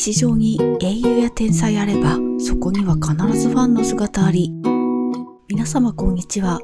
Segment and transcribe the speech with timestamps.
[0.00, 4.50] 歴史上に英雄や天才あれば、そこには必ずファンの姿あり。
[5.46, 6.58] 皆様こんにちは。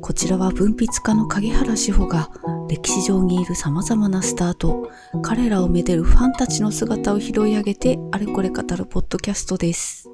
[0.00, 2.32] こちらは文筆家の影原志保が
[2.68, 4.90] 歴史上にいる様々なスターと
[5.22, 10.10] 彼らをめでるファンたちの姿を拾い上げてあれこれ語るポッドキャストです。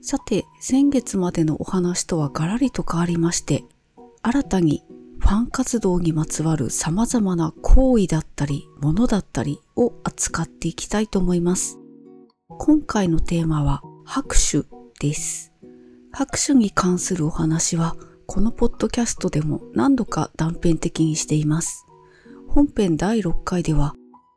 [0.00, 3.64] さて、先月までのお話とはガラリと変わりまして、
[4.22, 4.82] 新たに
[5.24, 11.78] ファン活動にまつわる様々な行為だったり、ものだったりを扱っていきたいと思います。
[12.58, 14.64] 今回のテーマは拍手
[15.00, 15.50] です。
[16.12, 21.86] 拍手に関するお話は、このポッドキャストでも何度か断片的にしています。
[22.46, 23.94] 本編第6回では、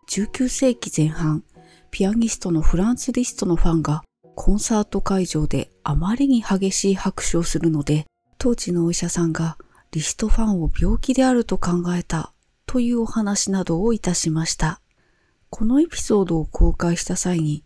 [0.09, 1.43] 19世紀前半、
[1.91, 8.05] ピアニストのフランツ・リストのファンがコンサート会場であまりに激しい拍手をするので、
[8.37, 9.57] 当時のお医者さんが
[9.91, 12.33] リストファンを病気であると考えた
[12.65, 14.81] というお話などをいたしました。
[15.49, 17.63] このエピソードを公開した際に、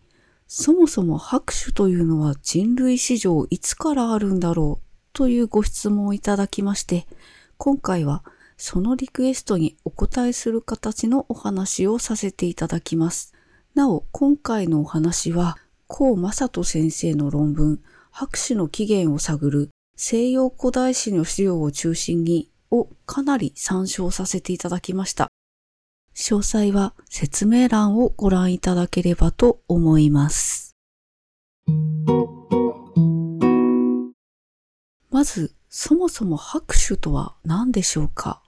[0.47, 7.07] そもそも拍手というのは人類史上いつからあるんだろうというご質問をいただきまして、
[7.57, 8.23] 今回は
[8.57, 13.33] そのリクエストにお答えする形のお話をさせていただきます。
[13.73, 17.79] なお、今回のお話は、高正人先生の論文、
[18.11, 19.69] 拍手の起源を探る
[20.03, 25.27] 西洋古代史の資料を中心にをかなり参照させていただきました。
[26.15, 30.75] 詳細は説明欄をご覧いただければと思います。
[35.11, 38.41] まず、そもそも拍手とは何でしょうか？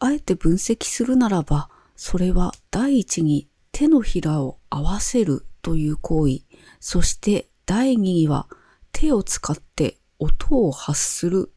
[0.00, 6.40] あえて分析するならば、それは第一に手のひらを合わせるという行為、
[6.80, 8.48] そして第二には
[8.90, 11.52] 手を使って音を発する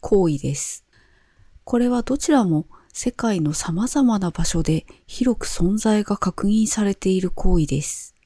[0.00, 0.84] 行為です。
[1.64, 8.16] これはどちらも世界の様々な場所で広く存在が確認されている行為です。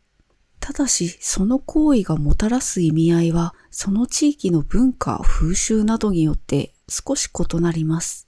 [0.59, 8.27] ただし、その行為がもたらす意味合いは、その地域の文化、風習などによって少し異なります。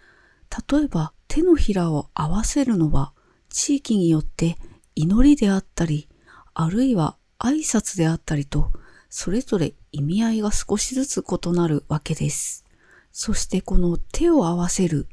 [0.71, 3.15] 例えば、手のひらを合わせるのは、
[3.49, 4.59] 地域によって
[4.95, 6.11] 祈りであったり、
[6.53, 8.71] あるいは挨拶であったりと、
[9.09, 12.65] それぞれ意味合いが少しずつ異なるわけです。
[13.13, 15.09] そしてこの手を合わせる、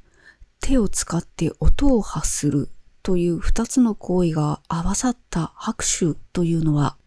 [0.60, 2.70] 手を使って音を発する
[3.02, 6.98] という二つの行為が合わさった拍手というのは、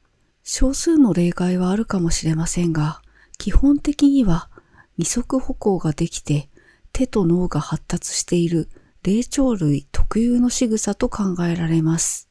[0.42, 3.03] 少数の例外はあるかもしれませんが、
[3.36, 4.48] 基本的には
[4.97, 6.48] 二足歩行ができて
[6.92, 8.70] 手と脳が発達している
[9.03, 12.31] 霊長類特有の仕草と考えられます。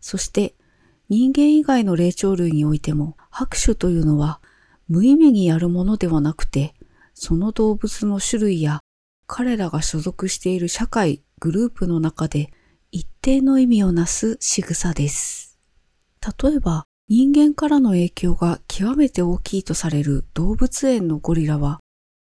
[0.00, 0.54] そして
[1.08, 4.40] 人間以外の霊長類においても拍手というのは
[4.88, 6.74] 無意味にやるものではなくて、
[7.14, 8.80] その動物の種類や
[9.26, 12.52] 彼らが所属している社会、グループの中で
[12.92, 15.58] 一定の意味をなす仕草です。
[16.42, 21.80] 例えば、人間からの影響が極めて大きいとされる動物園のゴリラは、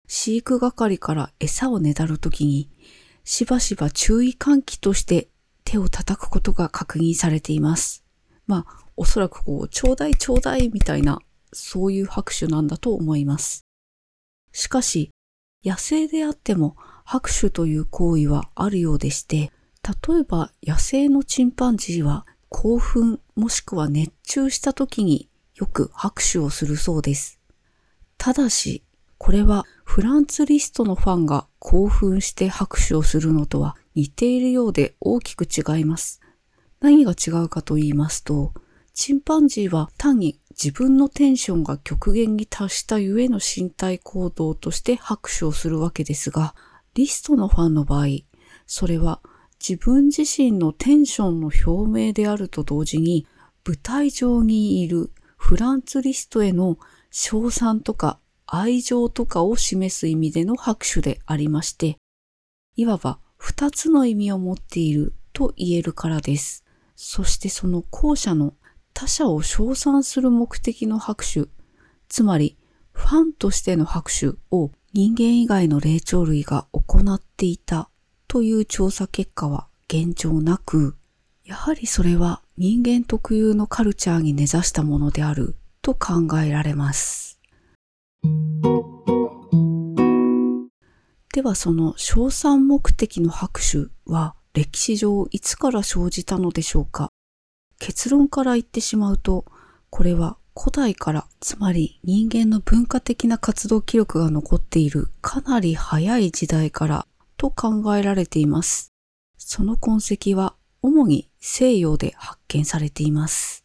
[0.07, 2.71] 飼育係から餌をねだるときに、
[3.25, 5.29] しばしば注意喚起として
[5.65, 8.08] 手を叩くことが確認されています。
[8.49, 11.21] まあ、おそらくこう、ちょうだいちょうだいみたいな、
[11.53, 13.65] そういう拍手なんだと思います。
[14.51, 15.11] しかし、
[15.65, 19.53] 野生であっても拍手という行為はあるようでして、
[20.09, 27.39] 例えば野生のチンパンジーは興奮もしくは熱中した時によく拍手をするそうです。
[28.17, 28.83] ただし、
[29.19, 36.21] これはフランツリストのファンが興奮して拍手をするのとは似ているようで大きく違います。
[36.81, 38.53] 何が違うかと言いますと、
[38.95, 46.55] チンパンジーは単に自分のテンションが極限に達したゆえの身体行動として拍手をするわけですが、
[46.95, 48.07] リストのファンの場合、
[48.67, 49.21] それは
[49.61, 53.27] 自分自身のテンションの表明であると同時に、
[53.67, 56.79] 舞台上にいるフランツリストへの
[57.11, 61.99] 賞賛とか愛情とかを示す意味での拍手でありまして、
[62.77, 66.65] いわば二つの意味を持っていると言えるからです。
[67.01, 68.55] そしてその後者の
[68.93, 71.45] 他者を称賛する目的の拍手、
[72.09, 72.59] つまり
[72.91, 77.89] ファンとしての拍手を人間以外の霊長類が行っていた
[78.27, 80.97] という調査結果は現状なく、
[81.45, 87.39] やはりそれは人間特有のカルチャーに根ざしたものであると考えられます。
[91.33, 97.11] ではその称賛目的の拍手は歴史上いつから生じたのでしょうか？
[97.79, 99.45] 結論から言ってしまうと、
[99.89, 107.07] これは古代から、つまり人間の文化的な活動記録が残っているかなり早い時代から
[107.37, 108.91] と考えられています。
[109.37, 113.65] その痕跡は主に西洋で発見されています。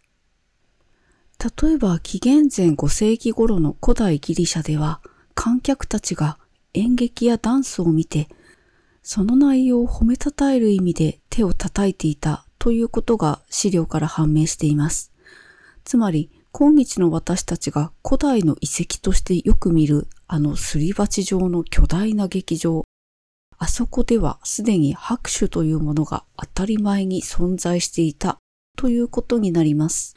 [1.63, 5.01] 例えば紀元前5世紀頃の古代ギリシャでは
[5.33, 6.37] 観客たちが
[6.75, 8.29] 演劇やダンスを見て
[9.03, 15.11] その内容を褒めたたえる意味で手を叩いていたということが資料から判明しています。
[15.83, 22.83] つまり今日の私たちが古代の遺跡としてよく見るあのすり鉢状の巨大な劇場。
[23.57, 28.37] あそこではすでに拍手というものが当たり前に存在していた
[28.77, 30.15] ということになります。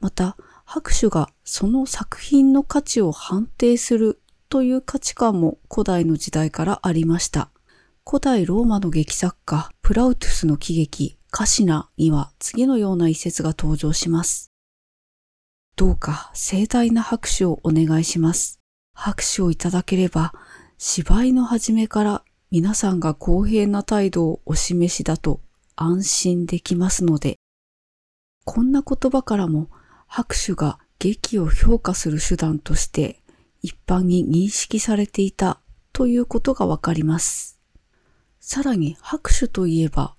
[0.00, 7.50] また、拍手がその作品の価値を判定するという価値観も古代の時代からありました。
[8.08, 14.52] 古代ローマの劇作家プラウトゥスの喜劇カシナには次のような一節が登場します。
[15.74, 18.60] どうか盛大な拍手をお願いします。
[18.94, 20.32] 拍手をいただければ
[20.78, 22.22] 芝居の始めから
[22.52, 25.40] 皆さんが公平な態度をお示しだと
[25.74, 27.40] 安心できますので、
[28.44, 29.68] こんな言葉からも
[30.06, 33.20] 拍手が劇を評価する手段として
[33.62, 35.58] 一般に認識されていた
[35.92, 37.55] ということがわかります。
[38.48, 40.14] さらに拍手といえば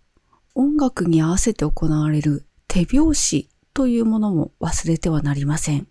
[0.53, 5.87] 音楽に合わせて行われる手拍子というものも忘れてはなりません。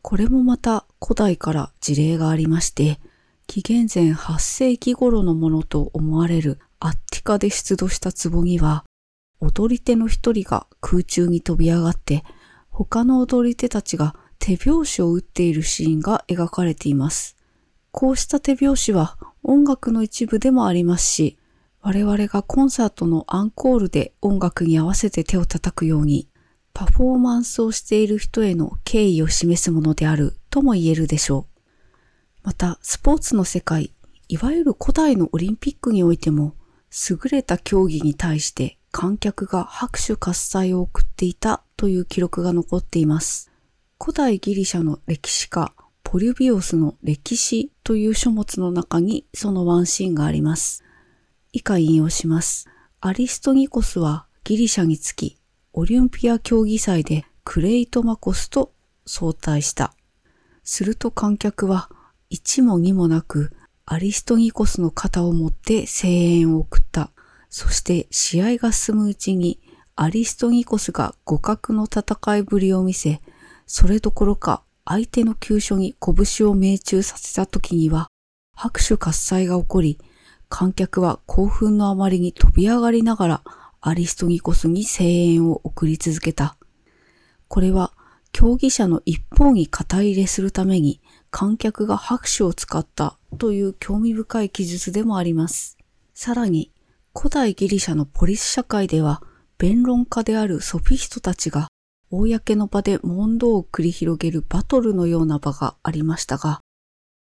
[0.00, 2.98] これもまた古代から事例がありまして、
[3.46, 8.86] 紀元前8世紀頃のものと思われるアッティカで出土した壺には、
[9.40, 12.24] 踊り手の一人が空中に飛び上がって、
[12.70, 17.36] 他の踊り手たちが手拍子を打っているシーンが描かれています。
[17.90, 21.38] こうした手拍子は音楽の一部でもありますし、
[21.86, 26.28] 我々がコンサートのアンコールで音楽に合わせて手を叩くように、
[26.74, 31.60] パフォーマンスをしている人への敬意を示すものであるとも言えるでしょう。
[32.42, 33.92] また、スポーツの世界、
[34.26, 36.56] いわゆる古代のオリンピックにおいても、
[37.08, 43.52] 優れた競技に対して観客が拍手喝采を送っていたという記録が残っています。
[44.00, 45.72] 古代ギリシャの歴史家、
[46.02, 50.82] ポリュビオスの歴史という書物の中にそのワンシーンがあります。
[51.56, 52.68] 以下引用します。
[53.00, 55.38] アリストニコスはギリシャにつき、
[55.72, 58.74] オリンピア競技祭でクレイトマコスと
[59.06, 59.94] 相対した。
[60.64, 61.88] すると観客は
[62.28, 63.56] 一も二もなく
[63.86, 67.10] アリストニコスの肩を持って声援を送った。
[67.48, 69.58] そして試合が進むうちに
[69.94, 73.22] アリストニコスが互角の戦いぶりを見せ、
[73.66, 78.08] それどころか相手の急所に拳を命中させた時には
[78.54, 79.98] 拍手喝采が起こり、
[80.48, 83.42] 観客は興奮のあまりに飛び上がりながら
[83.80, 86.56] アリストニコスに声援を送り続けた。
[87.48, 87.92] これは
[88.32, 91.00] 競技者の一方に肩入れするために
[91.30, 95.78] 観客が拍手を使ったという興味深い記述でもあります。
[96.14, 96.72] さらに
[97.16, 99.22] 古代ギリシャのポリス社会では
[99.58, 101.68] 弁論家であるソフィストたちが
[102.10, 106.60] 公の場で問答を繰り広げるバトルのような場がありましたが、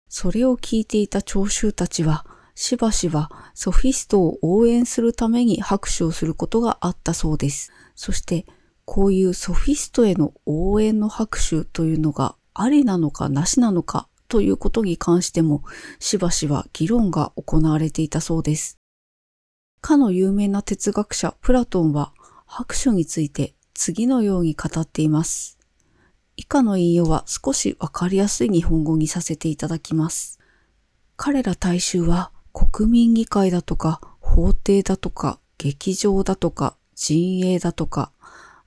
[0.09, 2.25] それを聞いていた聴衆たちは
[2.59, 7.71] しばしばソフィストを応援するために拍手をすることがあったそうです。
[7.93, 8.47] そして
[8.83, 15.61] こういうソフィストへの応援の拍手というのがありなのかなしなのかということに関しても
[15.99, 18.79] しばしば議論が行われていたそうです。
[19.79, 22.11] かの有名な哲学者プラトンは
[22.47, 25.59] 拍手について次のように語っています。
[26.35, 30.39] 以下の引用は少しわかりやすい日本語にさせていただきます。
[31.17, 38.11] 彼ら大衆は国民議会だとか法廷だとか劇場だとか陣営だとか、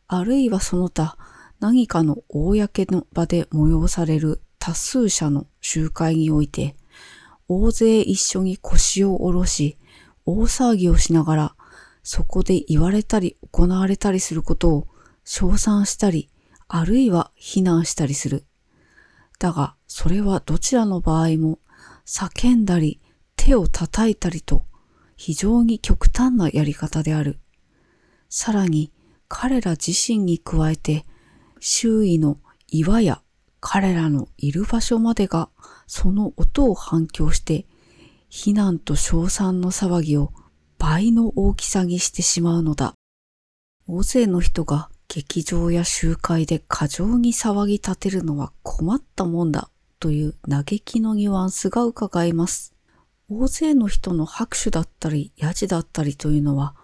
[0.07, 1.17] あるいはその他
[1.59, 6.77] 何かの公の場で催される多数者の集会において、
[7.49, 9.77] 大勢一緒に腰を下ろし、
[10.25, 11.57] 大騒ぎをしながら、
[12.05, 14.89] そこで言われたり行われたりすることを
[15.25, 16.31] 称賛したり、
[16.69, 18.45] あるいは非難したりする。
[19.41, 21.59] だが、それはどちらの場合も、
[22.07, 23.00] 叫んだり、
[23.43, 24.67] 手を叩いたりと
[25.17, 27.39] 非常に極端なやり方である。
[28.29, 28.93] さらに
[29.29, 31.07] 彼ら自身に加えて
[31.59, 32.37] 周囲の
[32.69, 33.23] 岩や
[33.59, 35.49] 彼らのいる場所までが
[35.87, 37.65] その音を反響して
[38.29, 40.35] 非難と称賛の騒ぎを
[40.77, 42.93] 倍の大きさにしてしまうのだ。
[43.87, 52.75] 大勢の人が劇場や集会で過剰に騒ぎ立てるのは困ったもんだという嘆きのニュアンスが伺えます。
[53.31, 56.75] 大勢の人の拍手だったり、ヤジだったりというのは、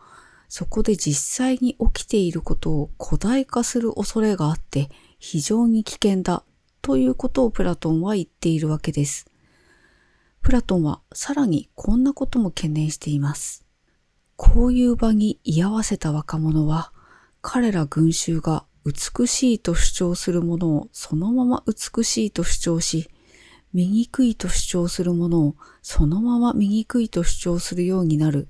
[0.49, 6.45] そこで実際に起きていることを古代化する恐れがあって非常に危険だ
[6.83, 9.27] ということをプラトンは言っているわけです。
[10.43, 13.67] プラトンはさらにこんなことも懸念しています。
[14.37, 16.93] こういう場に居合わせた若者は
[17.41, 23.09] 彼ら群衆が美しいと主張するものをそのまま美しいと主張し、
[23.77, 28.49] 醜いと主張するものをそのまま醜いと主張するようになる。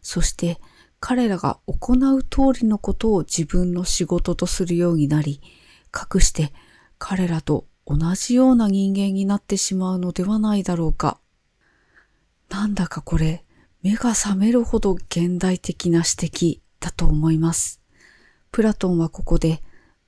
[0.00, 0.58] そして
[0.98, 5.42] 彼らが行う通りのことを自分の仕事とするようになり、
[5.90, 6.54] かくして
[6.96, 11.20] 彼らと同じような人間になってしまうのではないだろうか。
[12.48, 13.44] なんだかこれ、
[13.82, 17.82] 目が覚めるほど現代的な指摘だと思います。
[18.52, 19.62] プラトンはここで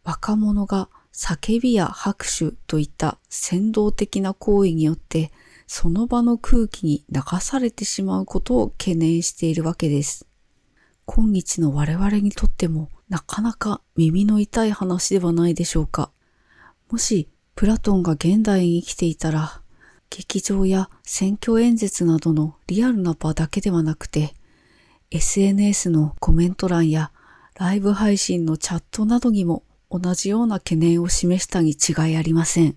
[0.05, 5.33] 若者が叫びや拍手といった先導的な行為によって
[5.67, 10.27] その場の空気に流されてしまうことを懸念しているわけです。
[11.07, 16.11] 今日の我々にとってもなかなか耳の痛い話ではないでしょうか。
[16.91, 19.63] もしプラトンが現代に生きていたら、
[20.11, 24.33] 劇場や選挙演説などのリアルな場だけではなくて、
[25.11, 27.11] SNS のコメント欄や
[27.59, 32.77] ライブ配信のチャットなどにも同じような懸念を示したに違いありません。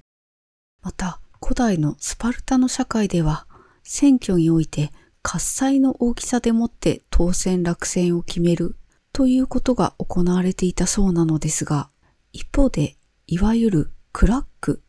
[0.81, 3.47] また、古代のスパルタの社会では、
[3.83, 4.91] 選挙において
[5.21, 8.75] 喝采の大きさでもって当選落選を決める
[9.13, 11.89] ということが行われていたそうなのですが、
[12.33, 14.81] 一方で、いわゆるクラック、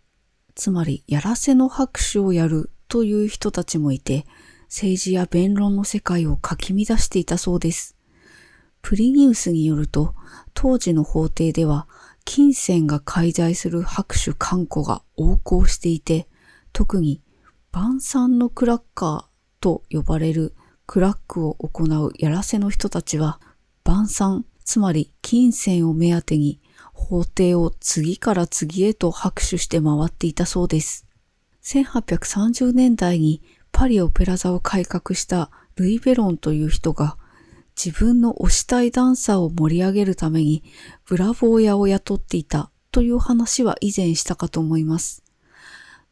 [0.55, 4.27] つまりやらせの拍手をやるという人たちもいて、
[4.67, 7.97] 政治や弁論の世界をかき乱していたそうです。
[8.81, 10.15] プリニウスによると、
[10.55, 11.87] 当時の法廷では、
[12.25, 16.29] 金銭が介在する拍手観光が横行していて、
[16.73, 17.21] 特に
[17.71, 19.25] 晩餐のクラッカー
[19.61, 20.55] と呼ばれる
[20.87, 23.41] クラックを行うやらせの人たちは、
[23.85, 26.61] 晩餐、つまり金銭を目当てに
[26.93, 31.07] 法廷を次から次へと拍手して回っていたそうです。
[31.63, 37.17] 1830年代にパリオペラ座を改革したルイ・ベロンという人が
[37.77, 40.63] 自分の推したいダンサーを盛り上げるために
[41.07, 45.23] ブラボー屋を雇っていたという話は以前したかと思います。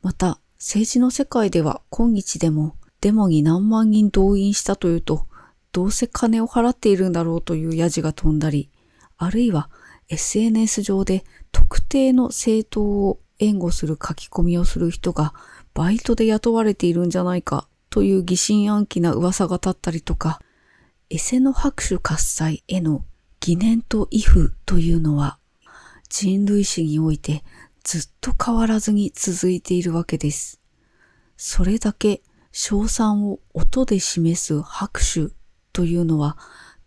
[0.03, 5.27] また、政治の世界では今日でもデモに何万人動員したというと、
[5.73, 8.71] どうせ金を払っているんだろうというヤジが飛んだり、
[9.17, 9.71] あるいは
[10.09, 15.35] SNS 上で特定の政党を援護する書き込みをする人が
[15.73, 20.41] バイトで雇われているんじゃないかという疑心暗鬼な噂が立ったりとか、
[21.13, 23.05] エセの拍手喝采への
[23.41, 25.41] 疑念と畏怖というのは
[26.09, 27.43] 人類史において
[27.83, 30.61] ずっと変わらずに続いているわけです。
[31.37, 35.35] それだけ賞賛を音で示す拍手
[35.73, 36.39] というのは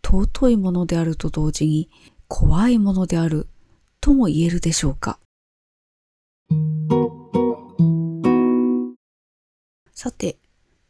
[0.01, 1.89] 尊いものであると同時に
[2.29, 3.49] 怖いものである
[3.99, 5.19] とも言えるでしょうか。
[9.91, 10.37] さて、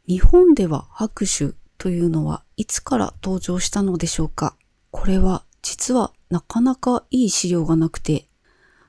[0.08, 4.56] 日本では拍手というのはいつから登場したのでしょうか？
[4.90, 8.30] これは実はなかなかいい資料がなくて、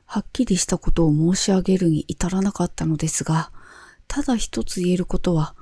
[0.04, 3.50] はっきりしたことを申し上げるに至らなかったのですが、
[4.06, 5.56] ただ一つ言えることは、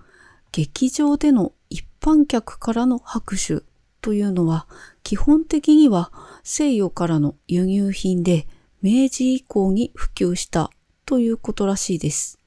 [0.52, 3.62] 劇場での一般客からの拍手
[4.02, 4.66] というのは
[5.02, 6.12] 基本的には
[6.42, 8.46] 西洋からの輸入品で
[8.82, 10.70] 明治以降に普及した
[11.06, 12.38] ということらしいです。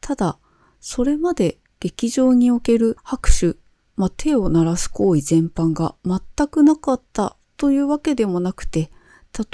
[0.00, 0.38] ただ、
[0.80, 3.62] それまで劇場における拍手、
[3.96, 8.90] まあ、手を鳴らす行為全般が全くなかったというわけでもなくて、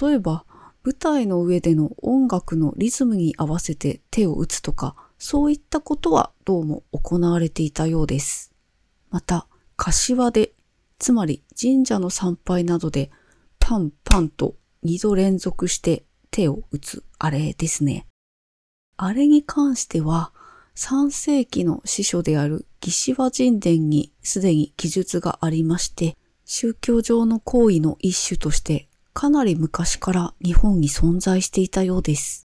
[0.00, 0.44] 例えば
[0.82, 8.52] 舞台の上での音楽のリズムに合わせて手を打つとか、そういったことはどうも行われていたようです。
[9.10, 10.52] また、柏で、
[10.98, 13.10] つまり神社の参拝などで
[13.58, 18.06] パンパンと二度連続して手を打つあれですね。
[18.96, 20.32] あれに関しては、
[20.76, 32.46] 3世紀の司書である義士和神殿にすでに記述がありまして、宗教上の行為の一種としてかなり昔から日本に存在していたようです。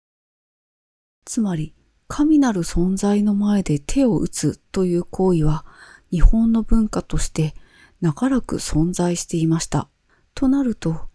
[1.25, 1.75] つまり、
[2.09, 5.65] 神なる存在の前で手を打つという行為は
[6.11, 7.55] 日本の文化として
[8.01, 9.89] 長らく存在していました。
[10.35, 11.09] となると、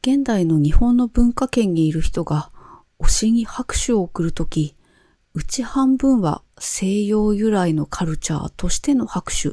[0.00, 2.50] 現代の日本の文化圏にいる人が
[3.00, 4.76] 推しに拍手を送るとき、
[5.34, 9.52] うち半分は西洋由来のカルチャーとしての拍手、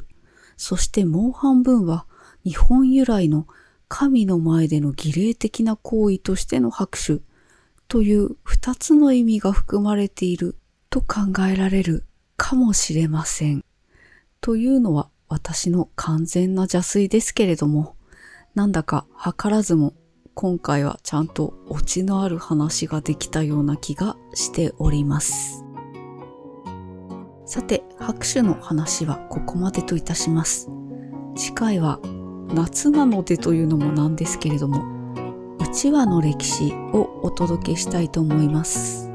[0.58, 2.06] そしてもう半分は
[2.44, 3.48] 日本由来の
[3.88, 7.22] 神の前での儀礼的な行為としての拍手
[7.88, 10.56] という二つの意味が含まれている
[10.90, 12.06] と考えられる
[12.38, 13.64] かもしれません。
[14.42, 17.96] というのは私の完全な邪推ですけれども、
[18.54, 19.94] なんだか図らずも
[20.34, 25.65] 今回はちゃんとオチのある話ができたような気がしております。
[27.46, 30.70] さて、拍手の話はここまでといたします。
[31.36, 32.00] 次回は
[32.54, 34.84] 夏なのでというのもなんですけれども、
[35.60, 39.12] うちわの歴史をお届けしたいと思います。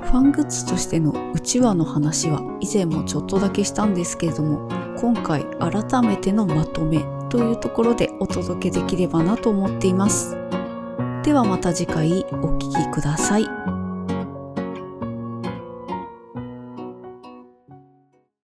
[0.00, 10.36] ファングッズとしてのうちわの話は以前もちょっとだけしたんですけれども、今回改めてのまとめというところでお届けできればなと思っています。
[11.22, 13.69] ではまた次回お聴きください。